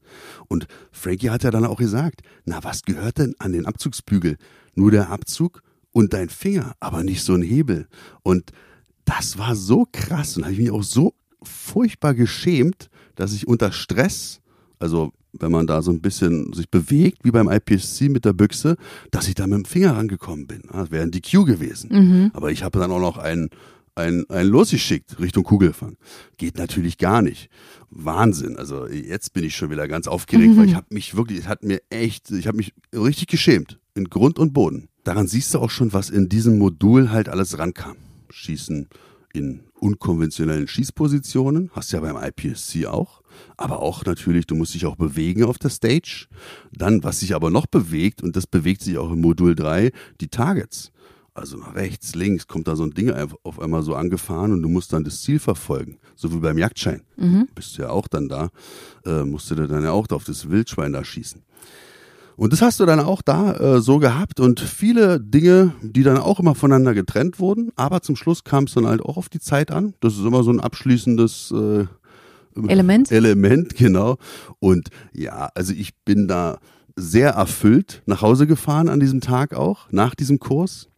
[0.48, 4.36] Und Frankie hat ja dann auch gesagt, na was gehört denn an den Abzugsbügel?
[4.74, 7.88] Nur der Abzug und dein Finger, aber nicht so ein Hebel.
[8.22, 8.50] Und
[9.04, 13.72] das war so krass und habe ich mich auch so furchtbar geschämt, dass ich unter
[13.72, 14.40] Stress,
[14.78, 18.76] also wenn man da so ein bisschen sich bewegt, wie beim IPSC mit der Büchse,
[19.10, 20.62] dass ich da mit dem Finger rangekommen bin.
[20.72, 21.90] Das wäre ein DQ gewesen.
[21.90, 22.30] Mhm.
[22.32, 23.50] Aber ich habe dann auch noch einen,
[23.98, 25.96] einen, einen losgeschickt Richtung Kugelfang.
[26.36, 27.50] Geht natürlich gar nicht.
[27.90, 28.56] Wahnsinn.
[28.56, 30.56] Also jetzt bin ich schon wieder ganz aufgeregt, mhm.
[30.58, 33.78] weil ich habe mich wirklich, es hat mir echt, ich habe mich richtig geschämt.
[33.94, 34.88] In Grund und Boden.
[35.04, 37.96] Daran siehst du auch schon, was in diesem Modul halt alles rankam.
[38.30, 38.88] Schießen
[39.32, 43.22] in unkonventionellen Schießpositionen, hast ja beim IPSC auch,
[43.56, 46.26] aber auch natürlich, du musst dich auch bewegen auf der Stage.
[46.72, 50.28] Dann, was sich aber noch bewegt, und das bewegt sich auch im Modul 3, die
[50.28, 50.90] Targets.
[51.38, 54.68] Also nach rechts, links kommt da so ein Ding auf einmal so angefahren und du
[54.68, 55.98] musst dann das Ziel verfolgen.
[56.16, 57.02] So wie beim Jagdschein.
[57.16, 57.48] Mhm.
[57.54, 58.50] Bist du ja auch dann da,
[59.04, 61.42] äh, musst du dann ja auch auf das Wildschwein da schießen.
[62.36, 66.18] Und das hast du dann auch da äh, so gehabt und viele Dinge, die dann
[66.18, 69.40] auch immer voneinander getrennt wurden, aber zum Schluss kam es dann halt auch auf die
[69.40, 69.94] Zeit an.
[69.98, 71.86] Das ist immer so ein abschließendes äh,
[72.68, 73.10] Element.
[73.10, 74.18] Element, genau.
[74.60, 76.58] Und ja, also ich bin da
[76.94, 80.88] sehr erfüllt nach Hause gefahren an diesem Tag auch, nach diesem Kurs,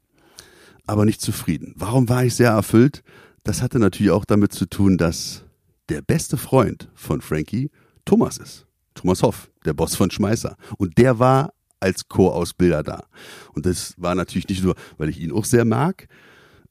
[0.91, 1.73] aber nicht zufrieden.
[1.77, 3.05] Warum war ich sehr erfüllt?
[3.45, 5.45] Das hatte natürlich auch damit zu tun, dass
[5.89, 7.71] der beste Freund von Frankie
[8.05, 8.67] Thomas ist.
[8.95, 10.57] Thomas Hoff, der Boss von Schmeißer.
[10.79, 13.05] Und der war als Co-Ausbilder da.
[13.55, 16.09] Und das war natürlich nicht nur, weil ich ihn auch sehr mag,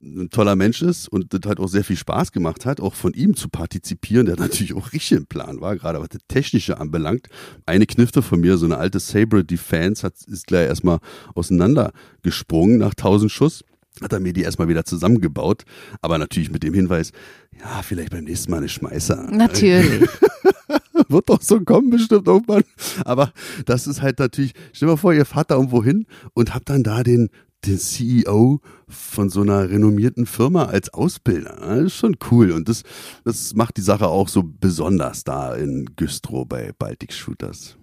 [0.02, 3.14] ein toller Mensch ist und das halt auch sehr viel Spaß gemacht hat, auch von
[3.14, 7.28] ihm zu partizipieren, der natürlich auch richtig im Plan war, gerade was das Technische anbelangt.
[7.66, 11.00] Eine Knifte von mir, so eine alte Sabre Defense, hat, ist gleich erstmal
[11.36, 13.64] auseinandergesprungen nach 1000 Schuss
[14.02, 15.64] hat er mir die erstmal wieder zusammengebaut,
[16.02, 17.12] aber natürlich mit dem Hinweis,
[17.60, 19.30] ja, vielleicht beim nächsten Mal eine Schmeißer.
[19.32, 20.10] Natürlich.
[21.10, 22.64] Wird doch so kommen, bestimmt irgendwann.
[23.04, 23.32] Aber
[23.66, 26.70] das ist halt natürlich, stell dir mal vor, ihr fahrt da irgendwo hin und habt
[26.70, 27.30] dann da den,
[27.66, 31.58] den CEO von so einer renommierten Firma als Ausbilder.
[31.60, 32.52] Das ist schon cool.
[32.52, 32.84] Und das,
[33.24, 37.78] das macht die Sache auch so besonders da in Güstrow bei Baltic Shooters.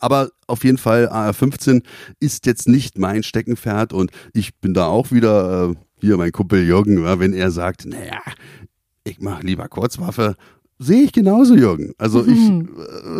[0.00, 1.82] Aber auf jeden Fall, AR15
[2.20, 6.64] ist jetzt nicht mein Steckenpferd und ich bin da auch wieder, äh, hier mein Kumpel
[6.64, 8.20] Jürgen, wenn er sagt, naja,
[9.04, 10.36] ich mache lieber Kurzwaffe,
[10.78, 11.92] sehe ich genauso, Jürgen.
[11.98, 12.68] Also ich, mhm.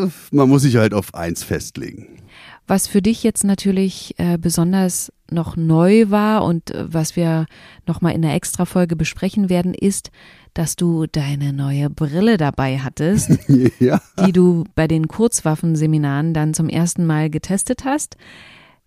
[0.05, 2.19] äh, man muss sich halt auf eins festlegen.
[2.67, 7.47] Was für dich jetzt natürlich äh, besonders noch neu war und äh, was wir
[7.87, 10.11] nochmal in der Extra-Folge besprechen werden, ist,
[10.55, 13.31] dass du deine neue Brille dabei hattest,
[13.79, 14.01] ja.
[14.27, 18.17] die du bei den Kurzwaffenseminaren dann zum ersten Mal getestet hast.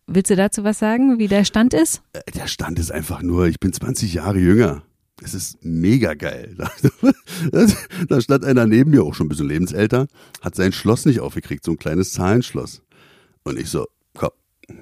[0.08, 2.04] Willst du dazu was sagen, wie der Stand ist?
[2.13, 4.84] Äh, der Stand ist einfach nur, ich bin 20 Jahre jünger.
[5.23, 6.58] Es ist mega geil.
[8.10, 10.08] Da stand einer neben mir, auch schon ein bisschen lebensälter,
[10.41, 12.82] hat sein Schloss nicht aufgekriegt, so ein kleines Zahlenschloss.
[13.43, 14.32] Und ich so, komm,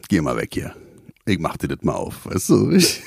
[0.10, 0.76] geh mal weg hier.
[1.26, 2.26] Ich mach dir das mal auf.
[2.26, 3.02] Weißt du, ich,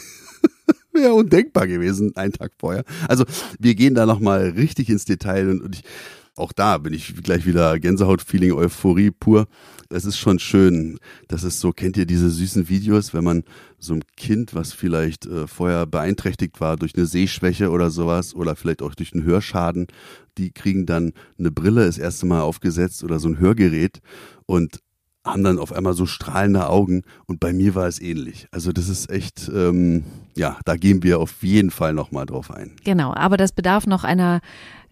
[0.96, 2.84] wäre undenkbar gewesen, einen Tag vorher.
[3.08, 3.24] Also
[3.58, 5.82] wir gehen da nochmal richtig ins Detail und, und ich,
[6.34, 9.46] auch da bin ich gleich wieder Gänsehaut-Feeling, Euphorie pur.
[9.88, 13.44] Es ist schon schön, dass es so, kennt ihr diese süßen Videos, wenn man
[13.78, 18.56] so ein Kind, was vielleicht äh, vorher beeinträchtigt war durch eine Sehschwäche oder sowas oder
[18.56, 19.86] vielleicht auch durch einen Hörschaden,
[20.38, 24.00] die kriegen dann eine Brille das erste Mal aufgesetzt oder so ein Hörgerät
[24.44, 24.80] und
[25.26, 28.46] haben dann auf einmal so strahlende Augen und bei mir war es ähnlich.
[28.52, 30.04] Also das ist echt, ähm,
[30.36, 32.72] ja, da gehen wir auf jeden Fall nochmal drauf ein.
[32.84, 34.40] Genau, aber das bedarf noch einer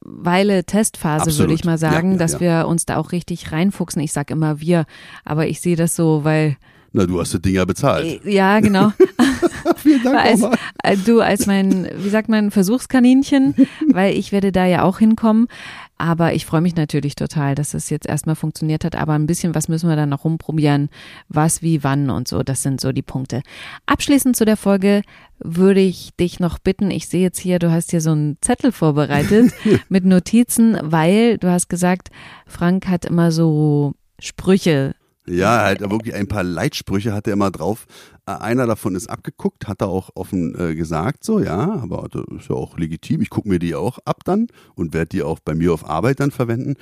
[0.00, 1.38] Weile Testphase, Absolut.
[1.38, 2.40] würde ich mal sagen, ja, ja, dass ja.
[2.40, 4.02] wir uns da auch richtig reinfuchsen.
[4.02, 4.84] Ich sag immer wir,
[5.24, 6.56] aber ich sehe das so, weil
[6.96, 8.24] na, du hast das Ding ja bezahlt.
[8.24, 8.92] Äh, ja, genau.
[9.76, 10.16] Vielen Dank.
[10.16, 10.42] Als,
[10.84, 13.54] äh, du als mein, wie sagt man, Versuchskaninchen,
[13.92, 15.48] weil ich werde da ja auch hinkommen.
[15.96, 18.96] Aber ich freue mich natürlich total, dass es jetzt erstmal funktioniert hat.
[18.96, 20.90] Aber ein bisschen was müssen wir dann noch rumprobieren.
[21.28, 22.42] Was, wie, wann und so.
[22.42, 23.42] Das sind so die Punkte.
[23.86, 25.02] Abschließend zu der Folge
[25.38, 26.90] würde ich dich noch bitten.
[26.90, 29.52] Ich sehe jetzt hier, du hast hier so einen Zettel vorbereitet
[29.88, 32.10] mit Notizen, weil du hast gesagt,
[32.46, 34.94] Frank hat immer so Sprüche
[35.26, 37.86] ja, halt wirklich ein paar Leitsprüche hat er immer drauf.
[38.26, 42.24] Äh, einer davon ist abgeguckt, hat er auch offen äh, gesagt, so, ja, aber das
[42.38, 43.22] ist ja auch legitim.
[43.22, 46.20] Ich gucke mir die auch ab dann und werde die auch bei mir auf Arbeit
[46.20, 46.74] dann verwenden.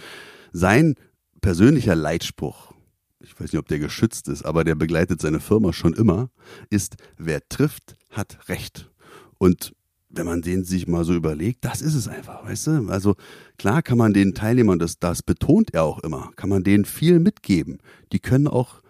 [0.52, 0.96] Sein
[1.40, 2.72] persönlicher Leitspruch,
[3.20, 6.30] ich weiß nicht, ob der geschützt ist, aber der begleitet seine Firma schon immer,
[6.70, 8.90] ist, wer trifft, hat Recht.
[9.38, 9.72] Und
[10.14, 12.88] wenn man den sich mal so überlegt, das ist es einfach, weißt du?
[12.88, 13.14] Also
[13.58, 17.18] klar kann man den Teilnehmern, das, das betont er auch immer, kann man denen viel
[17.18, 17.78] mitgeben.
[18.12, 18.82] Die können auch,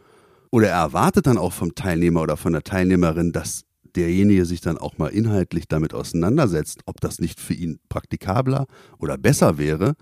[0.50, 4.78] oder er erwartet dann auch vom Teilnehmer oder von der Teilnehmerin, dass derjenige sich dann
[4.78, 8.66] auch mal inhaltlich damit auseinandersetzt, ob das nicht für ihn praktikabler
[8.98, 9.94] oder besser wäre.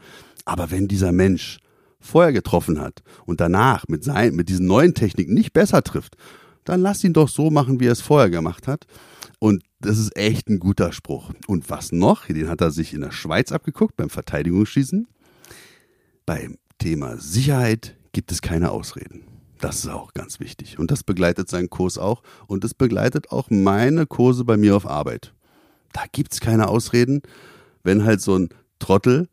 [0.45, 1.59] Aber wenn dieser Mensch
[2.01, 6.17] vorher getroffen hat und danach mit, sein, mit diesen neuen Techniken nicht besser trifft,
[6.65, 8.87] dann lass ihn doch so machen, wie er es vorher gemacht hat.
[9.41, 11.33] Und das ist echt ein guter Spruch.
[11.47, 12.27] Und was noch?
[12.27, 15.09] Den hat er sich in der Schweiz abgeguckt beim Verteidigungsschießen.
[16.27, 19.25] Beim Thema Sicherheit gibt es keine Ausreden.
[19.59, 20.79] Das ist auch ganz wichtig.
[20.79, 22.23] Und das begleitet seinen Kurs auch.
[22.47, 25.33] Und das begleitet auch meine Kurse bei mir auf Arbeit.
[25.93, 27.23] Da gibt es keine Ausreden.
[27.83, 29.29] Wenn halt so ein Trottel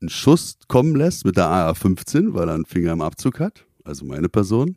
[0.00, 4.04] einen Schuss kommen lässt mit der AR-15, weil er einen Finger im Abzug hat, also
[4.04, 4.76] meine Person,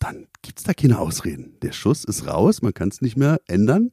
[0.00, 1.56] dann gibt es da keine Ausreden.
[1.62, 3.90] Der Schuss ist raus, man kann es nicht mehr ändern,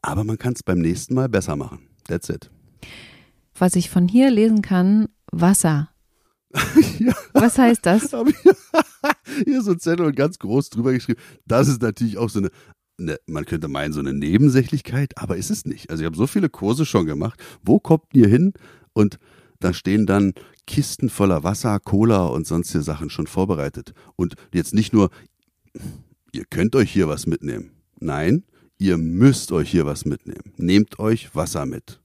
[0.00, 1.88] aber man kann es beim nächsten Mal besser machen.
[2.06, 2.50] That's it.
[3.54, 5.90] Was ich von hier lesen kann, Wasser.
[6.98, 7.12] ja.
[7.34, 8.14] Was heißt das?
[9.44, 11.20] hier so ein Zettel und ganz groß drüber geschrieben.
[11.46, 12.50] Das ist natürlich auch so eine,
[12.98, 15.90] eine, man könnte meinen, so eine Nebensächlichkeit, aber ist es nicht.
[15.90, 17.40] Also ich habe so viele Kurse schon gemacht.
[17.62, 18.52] Wo kommt ihr hin?
[18.92, 19.18] Und
[19.60, 20.34] da stehen dann
[20.66, 23.92] Kisten voller Wasser, Cola und sonstige Sachen schon vorbereitet.
[24.16, 25.10] Und jetzt nicht nur,
[26.32, 27.72] ihr könnt euch hier was mitnehmen.
[28.00, 28.44] Nein,
[28.78, 30.52] ihr müsst euch hier was mitnehmen.
[30.56, 32.00] Nehmt euch Wasser mit.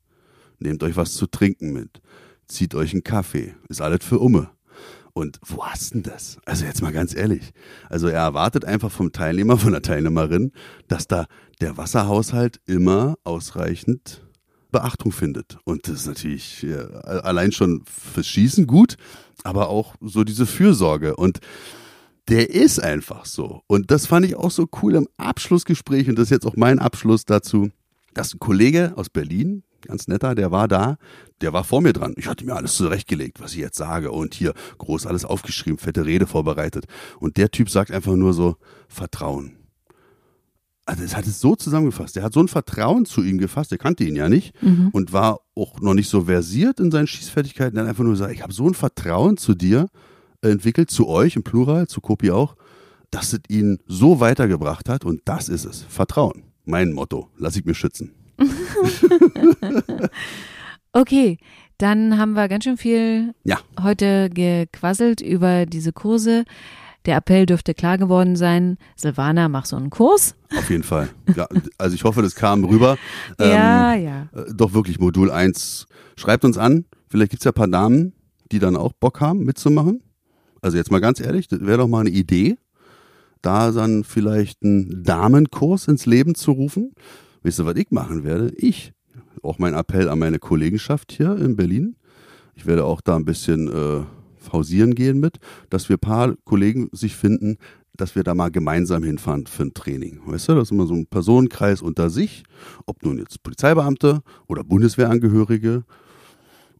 [0.59, 2.01] Nehmt euch was zu trinken mit.
[2.47, 3.55] Zieht euch einen Kaffee.
[3.69, 4.49] Ist alles für Umme.
[5.13, 6.39] Und wo hast denn das?
[6.45, 7.51] Also jetzt mal ganz ehrlich.
[7.89, 10.51] Also er erwartet einfach vom Teilnehmer, von der Teilnehmerin,
[10.87, 11.27] dass da
[11.61, 14.23] der Wasserhaushalt immer ausreichend
[14.71, 15.59] Beachtung findet.
[15.65, 18.97] Und das ist natürlich ja, allein schon fürs Schießen gut,
[19.43, 21.15] aber auch so diese Fürsorge.
[21.15, 21.39] Und
[22.29, 23.61] der ist einfach so.
[23.67, 26.79] Und das fand ich auch so cool im Abschlussgespräch und das ist jetzt auch mein
[26.79, 27.69] Abschluss dazu,
[28.13, 30.97] dass ein Kollege aus Berlin, ganz netter, der war da,
[31.41, 32.13] der war vor mir dran.
[32.17, 36.05] Ich hatte mir alles zurechtgelegt, was ich jetzt sage und hier groß alles aufgeschrieben, fette
[36.05, 36.85] Rede vorbereitet.
[37.19, 38.55] Und der Typ sagt einfach nur so,
[38.87, 39.57] Vertrauen.
[40.85, 42.15] Also es hat es so zusammengefasst.
[42.15, 44.89] Der hat so ein Vertrauen zu ihm gefasst, der kannte ihn ja nicht mhm.
[44.91, 47.77] und war auch noch nicht so versiert in seinen Schießfertigkeiten.
[47.77, 49.89] Er hat einfach nur gesagt, ich habe so ein Vertrauen zu dir,
[50.51, 52.55] entwickelt, zu euch im Plural, zu Kopi auch,
[53.11, 55.83] dass es ihn so weitergebracht hat und das ist es.
[55.83, 56.43] Vertrauen.
[56.65, 57.29] Mein Motto.
[57.37, 58.13] Lass ich mir schützen.
[60.93, 61.37] okay,
[61.77, 63.59] dann haben wir ganz schön viel ja.
[63.81, 66.45] heute gequasselt über diese Kurse.
[67.05, 68.77] Der Appell dürfte klar geworden sein.
[68.95, 70.35] Silvana, mach so einen Kurs.
[70.57, 71.09] Auf jeden Fall.
[71.35, 72.97] Ja, also ich hoffe, das kam rüber.
[73.39, 74.21] ja, ähm, ja.
[74.33, 75.87] Äh, doch wirklich Modul 1.
[76.15, 76.85] Schreibt uns an.
[77.09, 78.13] Vielleicht gibt es ja ein paar Damen,
[78.51, 80.01] die dann auch Bock haben, mitzumachen.
[80.63, 82.55] Also jetzt mal ganz ehrlich, das wäre doch mal eine Idee,
[83.41, 86.93] da dann vielleicht einen Damenkurs ins Leben zu rufen.
[87.41, 88.53] Wisst ihr, was ich machen werde?
[88.55, 88.93] Ich.
[89.41, 91.97] Auch mein Appell an meine Kollegenschaft hier in Berlin.
[92.55, 94.05] Ich werde auch da ein bisschen äh,
[94.53, 95.39] hausieren gehen mit,
[95.69, 97.57] dass wir ein paar Kollegen sich finden,
[97.97, 100.21] dass wir da mal gemeinsam hinfahren für ein Training.
[100.25, 102.43] Weißt du, das ist immer so ein Personenkreis unter sich,
[102.85, 105.83] ob nun jetzt Polizeibeamte oder Bundeswehrangehörige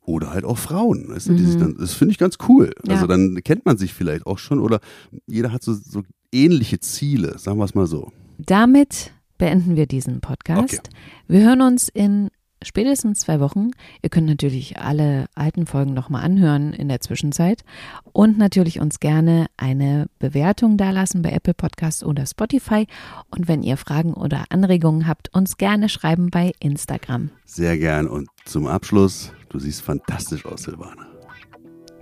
[0.06, 1.10] oder halt auch Frauen.
[1.10, 1.60] Weißt du, mhm.
[1.60, 2.72] dann, das finde ich ganz cool.
[2.86, 2.96] Ja.
[2.96, 4.80] Also dann kennt man sich vielleicht auch schon oder
[5.28, 8.12] jeder hat so, so ähnliche Ziele, sagen wir es mal so.
[8.38, 10.60] Damit beenden wir diesen Podcast.
[10.60, 10.80] Okay.
[11.28, 12.30] Wir hören uns in
[12.64, 13.72] spätestens zwei Wochen.
[14.02, 17.64] Ihr könnt natürlich alle alten Folgen nochmal anhören in der Zwischenzeit
[18.12, 22.88] und natürlich uns gerne eine Bewertung dalassen bei Apple Podcasts oder Spotify.
[23.30, 27.30] Und wenn ihr Fragen oder Anregungen habt, uns gerne schreiben bei Instagram.
[27.46, 28.08] Sehr gern.
[28.08, 31.08] Und zum Abschluss, du siehst fantastisch aus, Silvana.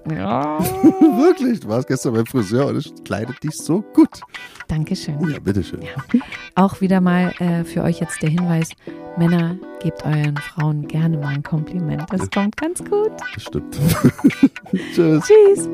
[0.10, 0.58] Ja.
[1.00, 4.22] Wirklich, du warst gestern beim Friseur und es kleidet dich so gut.
[4.68, 5.20] Dankeschön.
[5.30, 5.82] Ja, bitteschön.
[6.56, 8.72] Auch wieder mal äh, für euch jetzt der Hinweis,
[9.18, 12.04] Männer, gebt euren Frauen gerne mal ein Kompliment.
[12.10, 13.12] Das kommt ganz gut.
[13.36, 13.78] Das stimmt.
[14.94, 15.24] Tschüss.
[15.24, 15.70] Tschüss.